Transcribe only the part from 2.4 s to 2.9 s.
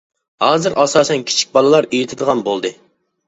بولدى.